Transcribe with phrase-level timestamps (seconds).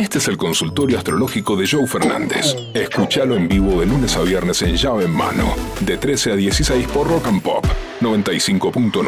[0.00, 2.56] Este es el consultorio astrológico de Joe Fernández.
[2.72, 6.88] Escúchalo en vivo de lunes a viernes en llave en mano, de 13 a 16
[6.88, 7.66] por Rock and Pop
[8.00, 9.04] 95.9.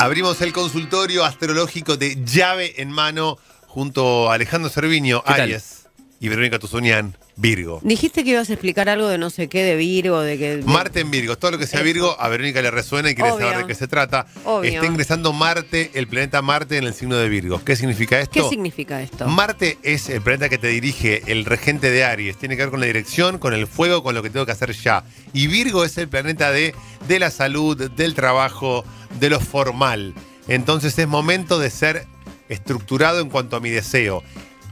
[0.00, 3.38] Abrimos el consultorio astrológico de llave en mano
[3.68, 5.22] junto a Alejandro Cerviño.
[5.24, 5.85] Aries,
[6.18, 7.80] y Verónica Tuzunian, Virgo.
[7.82, 10.62] Dijiste que ibas a explicar algo de no sé qué, de Virgo, de que...
[10.64, 13.46] Marte en Virgo, todo lo que sea Virgo, a Verónica le resuena y quiere Obvio.
[13.46, 14.26] saber de qué se trata.
[14.44, 14.72] Obvio.
[14.72, 17.62] Está ingresando Marte, el planeta Marte, en el signo de Virgo.
[17.62, 18.32] ¿Qué significa esto?
[18.32, 19.28] ¿Qué significa esto?
[19.28, 22.38] Marte es el planeta que te dirige, el regente de Aries.
[22.38, 24.72] Tiene que ver con la dirección, con el fuego, con lo que tengo que hacer
[24.72, 25.04] ya.
[25.34, 26.74] Y Virgo es el planeta de,
[27.06, 28.84] de la salud, del trabajo,
[29.20, 30.14] de lo formal.
[30.48, 32.06] Entonces es momento de ser
[32.48, 34.22] estructurado en cuanto a mi deseo.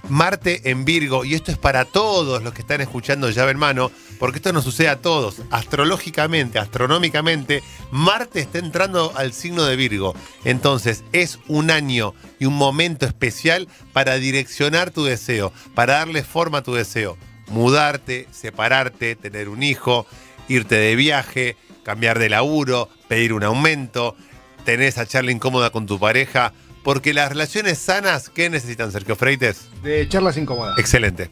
[0.08, 3.90] Marte en Virgo, y esto es para todos los que están escuchando llave en mano,
[4.18, 5.36] porque esto nos sucede a todos.
[5.50, 10.14] Astrológicamente, astronómicamente, Marte está entrando al signo de Virgo.
[10.44, 16.58] Entonces es un año y un momento especial para direccionar tu deseo, para darle forma
[16.58, 17.16] a tu deseo.
[17.48, 20.06] Mudarte, separarte, tener un hijo,
[20.48, 24.16] irte de viaje, cambiar de laburo, pedir un aumento,
[24.64, 26.52] tener esa charla incómoda con tu pareja.
[26.84, 29.66] Porque las relaciones sanas, ¿qué necesitan, Sergio Freites?
[29.82, 30.78] De charlas incómodas.
[30.78, 31.30] Excelente.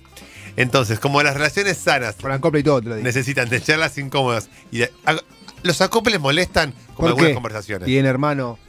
[0.56, 3.04] Entonces, como las relaciones sanas Con acople y todo, te lo digo.
[3.04, 5.16] necesitan de charlas incómodas y de- a-
[5.62, 7.34] los acoples molestan como ¿Por algunas qué?
[7.34, 7.86] conversaciones.
[7.86, 8.58] Bien, hermano.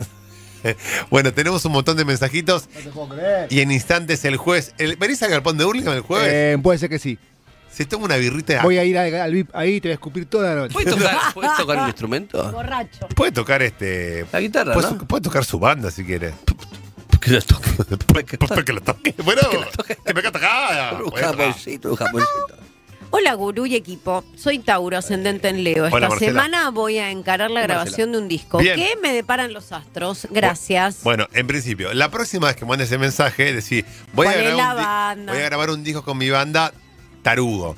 [1.09, 3.47] Bueno, tenemos un montón de mensajitos No te puedo creer.
[3.51, 4.73] y en instantes el juez.
[4.77, 6.29] El, ¿Venís al galpón de Hurlingham el jueves?
[6.31, 7.19] Eh, puede ser que sí.
[7.69, 8.61] Se toma una birrita.
[8.63, 10.71] Voy a ir al, al VIP ahí y te voy a escupir toda la noche.
[10.73, 12.51] ¿Puedes tocar, ¿puedes tocar un instrumento?
[12.51, 13.07] Borracho.
[13.13, 14.25] Puede tocar este.
[14.31, 14.99] La guitarra, Puede, ¿no?
[14.99, 16.33] puede tocar su banda si quiere.
[17.23, 18.37] Que toque.
[18.37, 19.15] Porque lo toque.
[19.23, 19.41] Bueno,
[19.85, 20.99] que me canta acá.
[21.03, 22.57] Un jamoncito, un jamoncito.
[23.11, 24.23] Hola, gurú y equipo.
[24.35, 25.85] Soy Tauro, ascendente en Leo.
[25.85, 27.75] Esta Hola, semana voy a encarar la Marcela.
[27.75, 28.57] grabación de un disco.
[28.57, 28.75] Bien.
[28.75, 30.27] ¿Qué me deparan los astros?
[30.31, 31.03] Gracias.
[31.03, 34.55] Bueno, en principio, la próxima vez que mandes ese mensaje, decís, voy a, ¿Cuál es
[34.55, 36.73] grabar la un voy a grabar un disco con mi banda
[37.21, 37.75] Tarugo.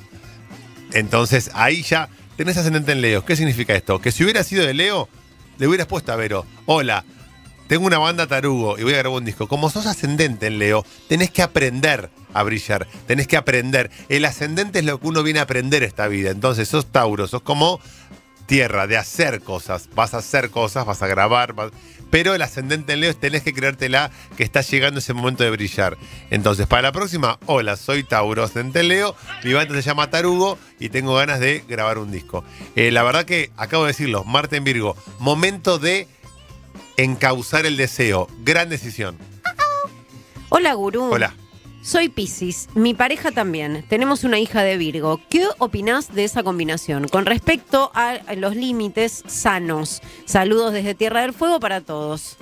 [0.93, 3.25] Entonces, ahí ya tenés ascendente en Leo.
[3.25, 3.99] ¿Qué significa esto?
[3.99, 5.09] Que si hubiera sido de Leo,
[5.57, 7.03] le hubieras puesto a Vero, hola,
[7.67, 9.47] tengo una banda Tarugo y voy a grabar un disco.
[9.47, 13.91] Como sos ascendente en Leo, tenés que aprender a brillar, tenés que aprender.
[14.09, 16.31] El ascendente es lo que uno viene a aprender esta vida.
[16.31, 17.79] Entonces, sos Tauro, sos como
[18.45, 19.89] tierra, de hacer cosas.
[19.95, 21.55] Vas a hacer cosas, vas a grabar,
[22.09, 25.97] pero el ascendente en Leo tenés que creértela que está llegando ese momento de brillar.
[26.29, 30.57] Entonces, para la próxima, hola, soy Tauro, ascendente en Leo, mi banda se llama Tarugo
[30.79, 32.43] y tengo ganas de grabar un disco.
[32.75, 36.07] Eh, la verdad que, acabo de decirlo, Marte en Virgo, momento de
[36.97, 38.27] encauzar el deseo.
[38.43, 39.17] Gran decisión.
[40.49, 41.11] Hola, gurú.
[41.11, 41.33] Hola.
[41.81, 43.85] Soy Piscis, mi pareja también.
[43.87, 45.21] Tenemos una hija de Virgo.
[45.29, 47.07] ¿Qué opinás de esa combinación?
[47.07, 50.01] Con respecto a los límites sanos.
[50.25, 52.37] Saludos desde Tierra del Fuego para todos.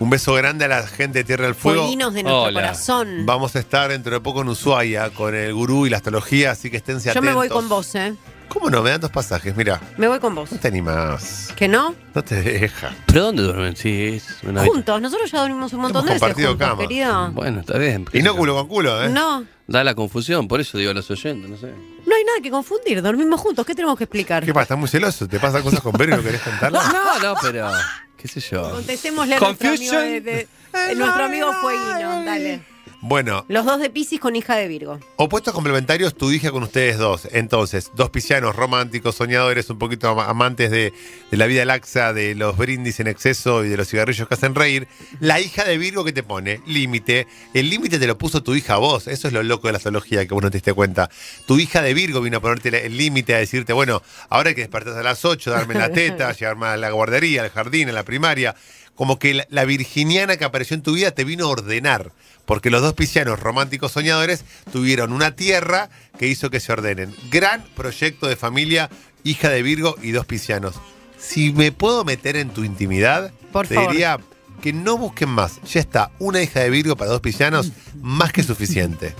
[0.00, 1.80] Un beso grande a la gente de Tierra del Fuego.
[1.82, 2.60] Fueguinos de nuestro Hola.
[2.60, 3.24] corazón.
[3.24, 6.68] Vamos a estar dentro de poco en Ushuaia con el gurú y la astrología, así
[6.70, 7.30] que esténse Yo atentos.
[7.30, 8.14] me voy con vos, ¿eh?
[8.48, 8.82] ¿Cómo no?
[8.82, 9.80] Me dan dos pasajes, mira.
[9.96, 10.52] Me voy con vos.
[10.52, 11.52] No te animás.
[11.56, 11.94] ¿Que no?
[12.14, 12.92] No te deja.
[13.06, 13.74] ¿Pero dónde duermen?
[13.76, 14.64] Sí, es una.
[14.64, 15.00] Juntos.
[15.00, 16.82] Nosotros ya dormimos un montón Hemos de veces compartido juntos, cama.
[16.88, 17.30] querido.
[17.32, 18.06] Bueno, está bien.
[18.12, 19.08] Y no culo con culo, ¿eh?
[19.08, 19.44] No.
[19.66, 21.68] Da la confusión, por eso digo a los oyentes, no sé.
[22.06, 23.00] No hay nada que confundir.
[23.02, 23.64] Dormimos juntos.
[23.66, 24.44] ¿Qué tenemos que explicar?
[24.44, 24.62] ¿Qué pasa?
[24.64, 25.26] ¿Estás muy celoso?
[25.26, 26.92] ¿Te pasan cosas con Vero y no querés contarlas?
[26.92, 27.70] No, no, pero.
[28.16, 28.70] ¿Qué sé yo?
[28.70, 30.02] Contestémosle a nuestro amigo, Confusion.
[30.02, 30.48] de, de-
[30.88, 32.24] de nuestro amigo Fueguino.
[32.24, 32.62] Dale.
[33.06, 34.98] Bueno, Los dos de Piscis con hija de Virgo.
[35.16, 37.28] opuestos complementarios, tu hija con ustedes dos.
[37.32, 40.90] Entonces, dos piscianos románticos, soñadores, un poquito ama- amantes de,
[41.30, 44.54] de la vida laxa, de los brindis en exceso y de los cigarrillos que hacen
[44.54, 44.88] reír.
[45.20, 47.26] La hija de Virgo que te pone, límite.
[47.52, 49.06] El límite te lo puso tu hija a vos.
[49.06, 51.10] Eso es lo loco de la astrología, que vos no te diste cuenta.
[51.46, 54.00] Tu hija de Virgo vino a ponerte el límite, a decirte, bueno,
[54.30, 57.50] ahora hay que despertarse a las 8, darme la teta, llevarme a la guardería, al
[57.50, 58.54] jardín, a la primaria.
[58.96, 62.12] Como que la, la virginiana que apareció en tu vida te vino a ordenar.
[62.46, 65.88] Porque los dos piscianos románticos soñadores tuvieron una tierra
[66.18, 67.14] que hizo que se ordenen.
[67.30, 68.90] Gran proyecto de familia,
[69.24, 70.74] hija de Virgo y dos piscianos.
[71.18, 73.92] Si me puedo meter en tu intimidad, Por te favor.
[73.92, 74.20] diría
[74.62, 75.60] que no busquen más.
[75.72, 77.72] Ya está, una hija de Virgo para dos piscianos,
[78.02, 79.14] más que suficiente.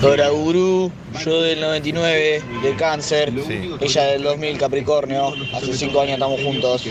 [0.00, 0.90] Dora Gurú,
[1.24, 3.70] yo del 99, de cáncer, Sí.
[3.80, 6.88] ella del 2000, Capricornio, hace 5 años estamos juntos.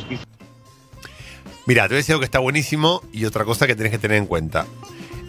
[1.65, 3.99] Mira, te voy a decir algo que está buenísimo y otra cosa que tenés que
[3.99, 4.65] tener en cuenta.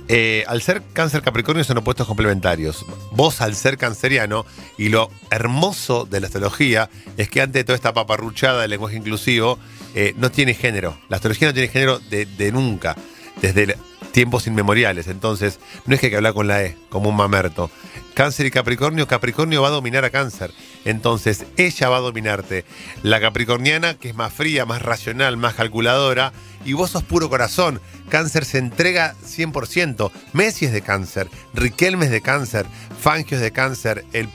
[0.08, 2.84] Eh, al ser cáncer capricornio son opuestos complementarios.
[3.12, 4.44] Vos al ser canceriano,
[4.76, 8.96] y lo hermoso de la astrología es que antes de toda esta paparruchada del lenguaje
[8.96, 9.58] inclusivo,
[9.94, 10.98] eh, no tiene género.
[11.08, 12.96] La astrología no tiene género de, de nunca,
[13.42, 13.76] desde
[14.12, 15.08] tiempos inmemoriales.
[15.08, 17.70] Entonces, no es que hay que hablar con la E, como un mamerto.
[18.14, 20.52] Cáncer y Capricornio, Capricornio va a dominar a Cáncer.
[20.84, 22.64] Entonces, ella va a dominarte.
[23.02, 26.32] La capricorniana, que es más fría, más racional, más calculadora,
[26.64, 27.80] y vos sos puro corazón.
[28.08, 30.10] Cáncer se entrega 100%.
[30.32, 32.66] Messi es de cáncer, Riquelme es de cáncer,
[33.00, 34.28] Fangio es de cáncer, el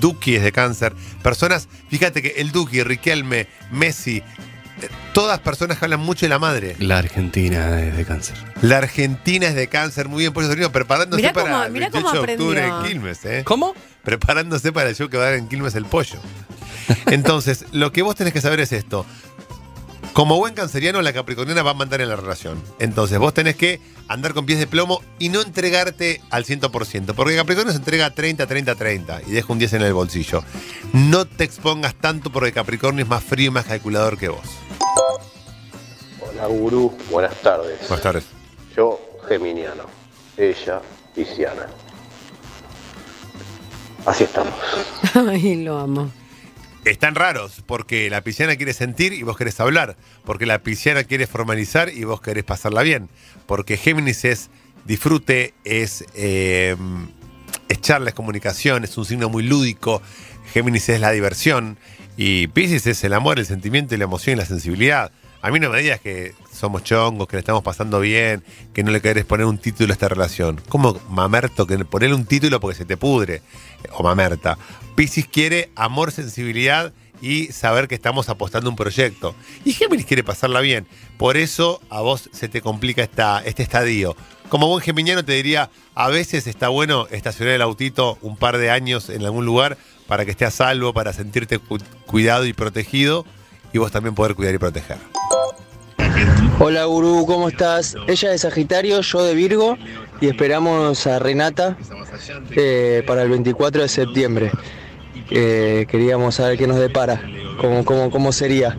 [0.00, 0.94] Duki es de cáncer.
[1.22, 4.22] Personas, fíjate que el Duki, Riquelme, Messi,
[5.12, 6.76] todas personas que hablan mucho de la madre.
[6.78, 8.36] La Argentina es de cáncer.
[8.62, 11.88] La Argentina es de cáncer, muy bien, Pollo Soriano, preparándose Mirá para cómo- el mirá
[11.90, 12.88] 28 cómo de octubre en aprendió.
[13.00, 13.42] Quilmes, ¿eh?
[13.44, 13.74] ¿Cómo?
[14.04, 16.18] Preparándose para el show que va a dar en Quilmes el pollo.
[17.06, 19.04] Entonces, lo que vos tenés que saber es esto.
[20.12, 22.60] Como buen canceriano, la capricorniana va a mandar en la relación.
[22.80, 27.14] Entonces, vos tenés que andar con pies de plomo y no entregarte al 100%.
[27.14, 30.42] Porque Capricornio se entrega 30, 30, 30 y deja un 10 en el bolsillo.
[30.92, 34.40] No te expongas tanto porque Capricornio es más frío y más calculador que vos.
[36.40, 37.80] Hola gurú, buenas tardes.
[37.80, 38.24] Buenas tardes.
[38.74, 38.98] Yo,
[39.28, 39.84] Geminiano.
[40.38, 40.80] Ella,
[41.14, 41.66] Pisciana.
[44.06, 44.54] Así estamos.
[45.14, 46.10] Ay, lo amo.
[46.86, 49.96] Están raros porque la pisciana quiere sentir y vos querés hablar.
[50.24, 53.10] Porque la pisciana quiere formalizar y vos querés pasarla bien.
[53.44, 54.48] Porque Géminis es
[54.86, 56.74] disfrute, es, eh,
[57.68, 60.00] es charla, es comunicación, es un signo muy lúdico.
[60.54, 61.76] Géminis es la diversión.
[62.16, 65.12] Y Pisces es el amor, el sentimiento y la emoción y la sensibilidad.
[65.42, 68.44] A mí no me digas que somos chongos, que le estamos pasando bien,
[68.74, 70.60] que no le querés poner un título a esta relación.
[70.68, 73.40] ¿Cómo mamerto que ponerle un título porque se te pudre?
[73.92, 74.58] O mamerta.
[74.96, 76.92] Piscis quiere amor, sensibilidad
[77.22, 79.34] y saber que estamos apostando un proyecto.
[79.64, 80.86] Y Géminis quiere pasarla bien.
[81.16, 84.16] Por eso a vos se te complica esta, este estadio.
[84.50, 88.70] Como buen geminiano te diría, a veces está bueno estacionar el autito un par de
[88.70, 93.24] años en algún lugar para que esté a salvo, para sentirte cu- cuidado y protegido
[93.72, 94.98] y vos también poder cuidar y proteger.
[96.58, 97.96] Hola Gurú, ¿cómo estás?
[98.06, 99.78] Ella de Sagitario, yo de Virgo
[100.20, 101.76] y esperamos a Renata
[102.50, 104.50] eh, para el 24 de septiembre.
[105.30, 107.22] Eh, queríamos saber qué nos depara,
[107.58, 108.78] cómo, cómo, cómo sería.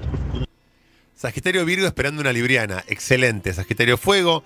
[1.16, 2.84] Sagitario Virgo esperando una libriana.
[2.88, 3.54] Excelente.
[3.54, 4.44] Sagitario Fuego,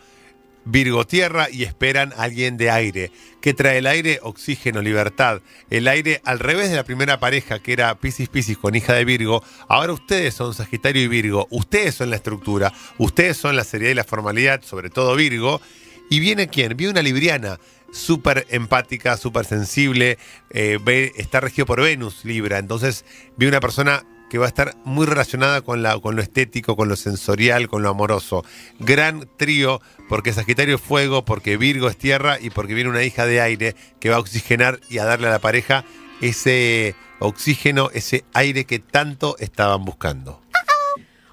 [0.65, 3.11] Virgo Tierra y esperan a alguien de aire.
[3.41, 4.19] ¿Qué trae el aire?
[4.23, 5.41] Oxígeno, libertad.
[5.69, 9.05] El aire al revés de la primera pareja que era Piscis Piscis con hija de
[9.05, 9.43] Virgo.
[9.67, 11.47] Ahora ustedes son Sagitario y Virgo.
[11.51, 12.73] Ustedes son la estructura.
[12.97, 15.61] Ustedes son la seriedad y la formalidad, sobre todo Virgo.
[16.09, 16.75] ¿Y viene quién?
[16.75, 17.59] Viene una libriana
[17.91, 20.17] súper empática, súper sensible,
[20.49, 23.05] eh, está regido por Venus, Libra, entonces
[23.37, 26.89] vi una persona que va a estar muy relacionada con, la, con lo estético, con
[26.89, 28.43] lo sensorial, con lo amoroso.
[28.79, 33.25] Gran trío, porque Sagitario es fuego, porque Virgo es tierra y porque viene una hija
[33.25, 35.85] de aire que va a oxigenar y a darle a la pareja
[36.21, 40.41] ese oxígeno, ese aire que tanto estaban buscando.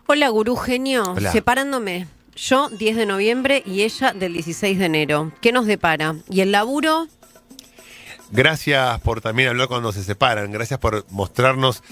[0.07, 1.15] Hola, gurú genio.
[1.17, 1.33] Hola.
[1.33, 2.07] Separándome.
[2.35, 5.33] Yo 10 de noviembre y ella del 16 de enero.
[5.41, 6.17] ¿Qué nos depara?
[6.31, 7.07] ¿Y el laburo?
[8.31, 11.83] Gracias por también hablar cuando se separan, gracias por mostrarnos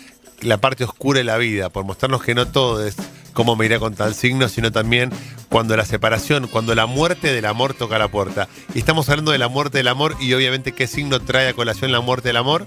[0.42, 2.96] la parte oscura de la vida, por mostrarnos que no todo es
[3.32, 5.10] como me irá con tal signo, sino también
[5.48, 8.48] cuando la separación, cuando la muerte del amor toca la puerta.
[8.74, 11.92] Y estamos hablando de la muerte del amor y obviamente qué signo trae a colación
[11.92, 12.66] la muerte del amor?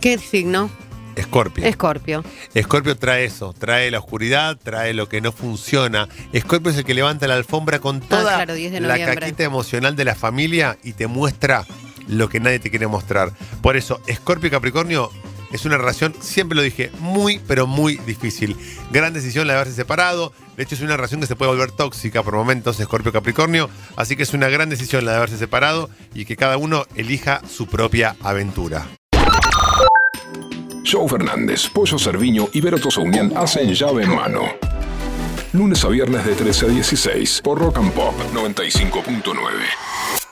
[0.00, 0.70] ¿Qué signo?
[1.16, 1.64] Escorpio.
[1.64, 2.24] Escorpio.
[2.54, 6.08] Escorpio trae eso, trae la oscuridad, trae lo que no funciona.
[6.32, 9.42] Escorpio es el que levanta la alfombra con toda Ah, claro, 10 de la caquita
[9.42, 11.66] emocional de la familia y te muestra
[12.06, 13.32] lo que nadie te quiere mostrar.
[13.62, 15.10] Por eso, Escorpio y Capricornio
[15.52, 18.56] es una relación, siempre lo dije, muy, pero muy difícil.
[18.90, 20.32] Gran decisión la de haberse separado.
[20.56, 23.70] De hecho, es una relación que se puede volver tóxica por momentos, Escorpio Capricornio.
[23.96, 27.42] Así que es una gran decisión la de haberse separado y que cada uno elija
[27.48, 28.86] su propia aventura.
[30.90, 34.42] Joe Fernández, Pollo Cerviño y Vero Unión hacen llave en mano.
[35.52, 40.27] Lunes a viernes de 13 a 16 por Rock and Pop 95.9.